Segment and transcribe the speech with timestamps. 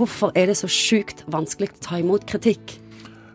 [0.00, 2.78] Hvorfor er det så sjukt vanskelig å ta imot kritikk?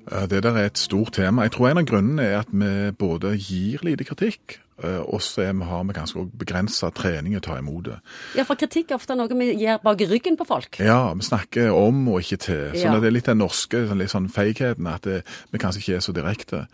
[0.05, 1.43] Det der er et stort tema.
[1.45, 5.45] Jeg tror en av grunnene er at vi både gir lite kritikk, eh, og så
[5.45, 7.99] har vi ganske begrensa trening å ta imot det.
[8.37, 10.79] Ja, for kritikk er ofte noe vi gjør bak ryggen på folk.
[10.81, 12.71] Ja, vi snakker om og ikke til.
[12.73, 12.99] Så Ja.
[12.99, 16.01] det er litt den norske sånn litt sånn feigheten at det, vi kanskje ikke er
[16.01, 16.67] så direkte.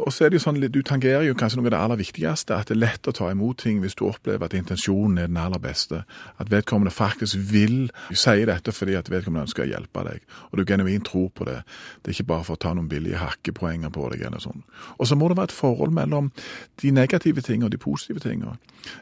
[0.00, 2.54] Og så er det jo sånn, Du tangerer jo kanskje noe av det aller viktigste,
[2.56, 5.36] at det er lett å ta imot ting hvis du opplever at intensjonen er den
[5.36, 6.04] aller beste.
[6.38, 10.24] At vedkommende faktisk vil si dette fordi at vedkommende ønsker å hjelpe deg.
[10.50, 11.62] Og du genuint tror på det.
[12.02, 14.26] Det er ikke bare for å ta noen billige hakkepoenger på deg.
[14.26, 14.62] eller sånn.
[14.98, 16.32] Og så må det være et forhold mellom
[16.82, 18.58] de negative tingene og de positive tingene.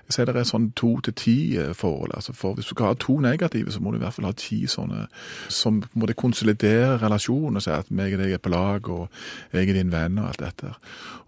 [0.08, 2.14] Jeg sier det er sånn to til ti eh, forhold.
[2.14, 4.34] altså for Hvis du skal ha to negative, så må du i hvert fall ha
[4.36, 5.06] ti sånne
[5.48, 9.08] som må det konsolidere relasjonen og si at meg og deg er på lag, og
[9.52, 10.74] jeg er din venn og alt dette.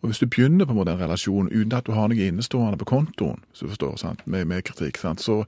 [0.01, 2.79] Og Hvis du begynner på en måte en relasjon uten at du har noe innestående
[2.81, 4.27] på kontoen, hvis du forstår, sant?
[4.27, 5.21] Med, med kritikk, sant?
[5.21, 5.43] Så,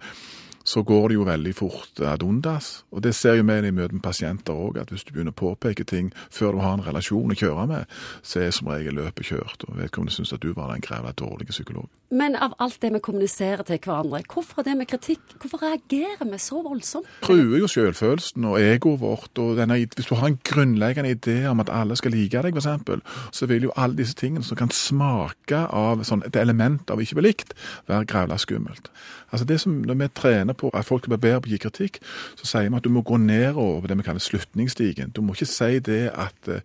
[0.72, 2.84] så går det jo veldig fort ad undas.
[2.90, 5.40] Og det ser jo vi i møte med pasienter òg, at hvis du begynner å
[5.42, 9.28] påpeke ting før du har en relasjon å kjøre med, så er som regel løpet
[9.34, 11.90] kjørt, og vedkommende syns at du var den grevla dårlige psykolog.
[12.12, 15.36] Men av alt det vi kommuniserer til hverandre, hvorfor det med kritikk?
[15.40, 17.08] Hvorfor reagerer vi så voldsomt?
[17.24, 19.38] truer jo selvfølelsen og egoet vårt.
[19.38, 23.00] og denne, Hvis du har en grunnleggende idé om at alle skal like deg, f.eks.,
[23.32, 27.16] så vil jo alle disse tingene som kan smake av sånn, et element av ikke
[27.16, 27.54] bli likt,
[27.88, 28.90] være grevla skummelt.
[29.32, 32.00] Altså det som, Når vi trener på at folk barberer på å kritikk,
[32.38, 35.12] så sier vi at du må gå nedover det vi kaller slutningsstigen.
[35.14, 36.62] Du må ikke si det at eh,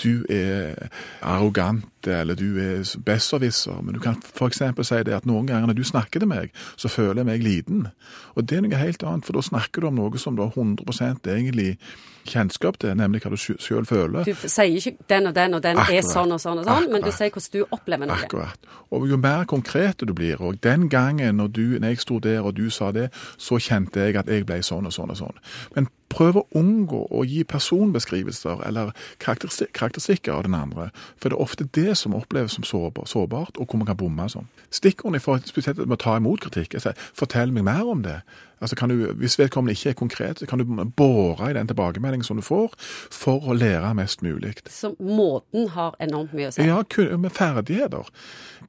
[0.00, 0.88] du er
[1.22, 4.62] arrogant eller du er besserwisser, men du kan f.eks.
[4.82, 7.86] si det at noen ganger når du snakker til meg, så føler jeg meg liten.
[8.34, 10.52] Og det er noe helt annet, for da snakker du om noe som du har
[10.52, 11.78] 100% egentlig
[12.24, 14.24] kjennskap til, nemlig hva du sjøl føler.
[14.24, 17.04] Du sier ikke den og den og den er sånn og sånn og sånn, men
[17.04, 18.20] du sier hvordan du opplever noe.
[18.24, 18.70] Akkurat.
[18.94, 22.44] Og jo mer konkrete du blir, og den gangen når, du, når jeg sto der
[22.44, 25.44] og du sa det, så kjente jeg at jeg ble sånn og sånn og sånn.
[25.76, 31.38] Men prøv å unngå å gi personbeskrivelser eller karakteristik- karakteristikker av den andre, for det
[31.38, 34.48] er ofte det som oppleves som sårbar, sårbart, og hvor man kan bomme sånn.
[34.70, 38.20] Stikkordene for spesielt med å ta imot kritikk, si fortell meg mer om det.
[38.64, 40.64] Altså kan du, Hvis vedkommende ikke er konkret, kan du
[40.96, 42.72] bore i den tilbakemeldingen som du får,
[43.12, 44.54] for å lære mest mulig.
[44.72, 46.64] Så måten har enormt mye å si.
[46.64, 46.80] Ja,
[47.20, 48.08] med ferdigheter.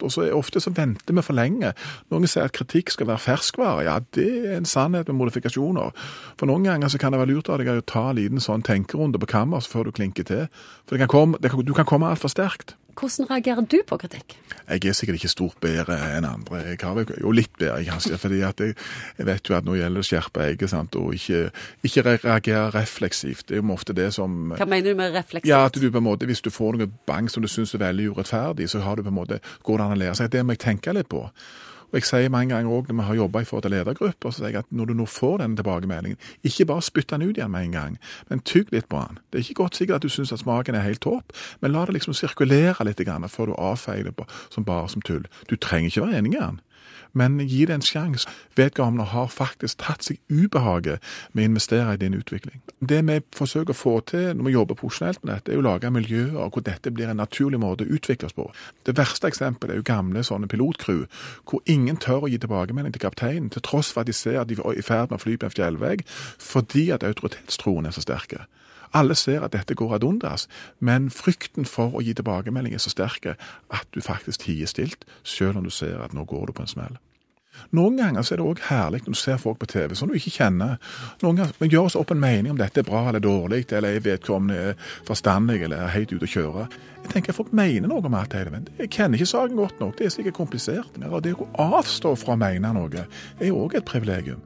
[0.01, 1.71] Og så Ofte så venter vi for lenge.
[2.11, 3.85] Noen sier at kritikk skal være ferskvare.
[3.87, 5.95] Ja, det er en sannhet med modifikasjoner.
[6.35, 8.65] For noen ganger så kan det være lurt av deg å ta en liten sånn
[8.65, 10.49] tenkerunde på kammers før du klinker til.
[10.83, 12.75] For det kan komme, det kan, du kan komme altfor sterkt.
[12.95, 14.37] Hvordan reagerer du på kritikk?
[14.65, 16.61] Jeg er sikkert ikke stort bedre enn andre.
[16.63, 18.17] Jeg har jo litt bedre, kanskje.
[18.17, 18.75] fordi jeg,
[19.17, 20.95] jeg vet jo at nå gjelder det å skjerpe egget sant?
[20.95, 21.51] og ikke,
[21.83, 23.47] ikke reagere refleksivt.
[23.49, 25.49] Det er jo ofte det som Hva mener du med refleksivt?
[25.49, 27.83] Ja, at du på en måte, Hvis du får noe bang som du syns er
[27.83, 30.31] veldig urettferdig, så har du på en måte, går det an å lære seg.
[30.31, 31.27] Det må jeg tenke litt på.
[31.91, 34.41] Og Jeg sier mange ganger også når vi har jobba i forhold til ledergrupper, så
[34.41, 37.51] sier jeg at når du nå får den tilbakemeldingen, ikke bare spytt den ut igjen
[37.51, 37.97] med en gang,
[38.29, 39.19] men tygg litt på den.
[39.31, 41.85] Det er ikke godt sikkert at du syns at smaken er helt topp, men la
[41.85, 45.25] det liksom sirkulere litt grann før du avfeier det som bare som tull.
[45.49, 46.61] Du trenger ikke være enig i den.
[47.13, 48.29] Men gi det en sjanse.
[48.55, 51.03] Vedkommende har faktisk tatt seg ubehaget
[51.33, 52.61] med å investere i din utvikling.
[52.79, 55.91] Det vi forsøker å få til når vi jobber profesjonelt med dette, er å lage
[55.93, 58.49] miljøer hvor dette blir en naturlig måte å utvikle oss på.
[58.85, 61.05] Det verste eksempelet er jo gamle sånne pilotcrew,
[61.47, 64.51] hvor ingen tør å gi tilbakemelding til kapteinen, til tross for at de ser at
[64.51, 66.05] de er i ferd med å fly på en fjellvegg,
[66.41, 68.45] fordi at autoritetstroen er så sterke.
[68.93, 70.47] Alle ser at dette går ad undas,
[70.79, 75.57] men frykten for å gi tilbakemelding er så sterk at du faktisk tier stilt, selv
[75.57, 76.97] om du ser at nå går du på en smell.
[77.75, 80.33] Noen ganger er det òg herlig når du ser folk på TV som du ikke
[80.37, 80.75] kjenner.
[81.23, 83.95] Noen ganger men gjør oss opp en mening om dette er bra eller dårlig, eller
[83.95, 84.75] er vedkommende
[85.07, 86.65] forstandig eller er helt ute å kjøre.
[87.05, 89.95] Jeg tenker Folk mener noe om alt det, men jeg kjenner ikke saken godt nok.
[89.97, 90.99] Det er sikkert komplisert.
[91.05, 94.41] Og det å avstå fra å mene noe er òg et privilegium.